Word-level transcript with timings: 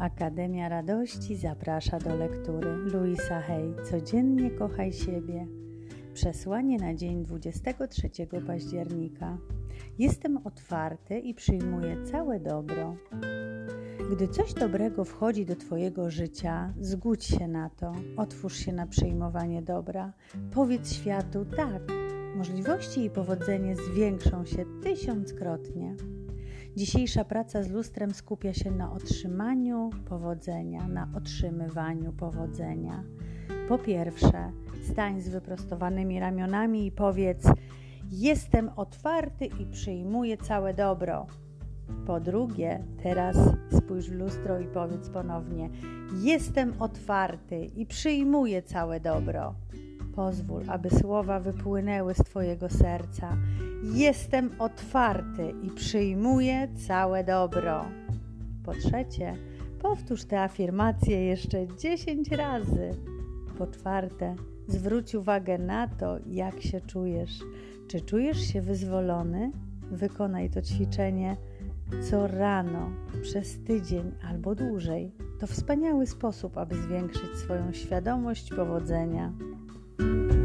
Akademia 0.00 0.68
Radości 0.68 1.36
zaprasza 1.36 1.98
do 1.98 2.16
lektury 2.16 2.76
Luisa 2.76 3.40
Hay 3.40 3.74
Codziennie 3.90 4.50
kochaj 4.50 4.92
siebie. 4.92 5.46
Przesłanie 6.14 6.78
na 6.78 6.94
dzień 6.94 7.24
23 7.24 8.10
października. 8.46 9.38
Jestem 9.98 10.36
otwarty 10.46 11.18
i 11.18 11.34
przyjmuję 11.34 11.96
całe 12.04 12.40
dobro. 12.40 12.96
Gdy 14.12 14.28
coś 14.28 14.54
dobrego 14.54 15.04
wchodzi 15.04 15.46
do 15.46 15.56
Twojego 15.56 16.10
życia, 16.10 16.74
zgódź 16.80 17.24
się 17.24 17.48
na 17.48 17.70
to, 17.70 17.92
otwórz 18.16 18.56
się 18.56 18.72
na 18.72 18.86
przyjmowanie 18.86 19.62
dobra. 19.62 20.12
Powiedz 20.52 20.92
światu 20.92 21.44
tak, 21.56 21.82
możliwości 22.36 23.04
i 23.04 23.10
powodzenie 23.10 23.76
zwiększą 23.76 24.44
się 24.44 24.64
tysiąckrotnie. 24.82 25.96
Dzisiejsza 26.76 27.24
praca 27.24 27.62
z 27.62 27.70
lustrem 27.70 28.14
skupia 28.14 28.54
się 28.54 28.70
na 28.70 28.92
otrzymaniu 28.92 29.90
powodzenia, 30.08 30.88
na 30.88 31.08
otrzymywaniu 31.16 32.12
powodzenia. 32.12 33.04
Po 33.68 33.78
pierwsze, 33.78 34.52
stań 34.92 35.20
z 35.20 35.28
wyprostowanymi 35.28 36.20
ramionami 36.20 36.86
i 36.86 36.92
powiedz: 36.92 37.44
Jestem 38.10 38.70
otwarty 38.76 39.46
i 39.46 39.66
przyjmuję 39.66 40.36
całe 40.36 40.74
dobro. 40.74 41.26
Po 42.06 42.20
drugie, 42.20 42.84
teraz 43.02 43.36
spójrz 43.70 44.10
w 44.10 44.12
lustro 44.12 44.60
i 44.60 44.66
powiedz 44.66 45.08
ponownie: 45.08 45.70
Jestem 46.22 46.72
otwarty 46.82 47.64
i 47.64 47.86
przyjmuję 47.86 48.62
całe 48.62 49.00
dobro. 49.00 49.54
Pozwól, 50.20 50.62
aby 50.68 50.90
słowa 50.90 51.40
wypłynęły 51.40 52.14
z 52.14 52.18
Twojego 52.18 52.68
serca. 52.68 53.36
Jestem 53.94 54.50
otwarty 54.58 55.54
i 55.62 55.70
przyjmuję 55.70 56.68
całe 56.86 57.24
dobro. 57.24 57.84
Po 58.64 58.72
trzecie, 58.72 59.36
powtórz 59.82 60.24
te 60.24 60.42
afirmacje 60.42 61.24
jeszcze 61.24 61.76
10 61.76 62.30
razy. 62.30 62.90
Po 63.58 63.66
czwarte, 63.66 64.36
zwróć 64.68 65.14
uwagę 65.14 65.58
na 65.58 65.88
to, 65.88 66.16
jak 66.26 66.62
się 66.62 66.80
czujesz. 66.80 67.38
Czy 67.88 68.00
czujesz 68.00 68.40
się 68.40 68.62
wyzwolony? 68.62 69.52
Wykonaj 69.90 70.50
to 70.50 70.62
ćwiczenie 70.62 71.36
co 72.10 72.26
rano, 72.26 72.90
przez 73.22 73.64
tydzień 73.64 74.12
albo 74.30 74.54
dłużej. 74.54 75.12
To 75.38 75.46
wspaniały 75.46 76.06
sposób, 76.06 76.58
aby 76.58 76.76
zwiększyć 76.76 77.36
swoją 77.36 77.72
świadomość 77.72 78.50
powodzenia. 78.50 79.32
Bye. 80.00 80.39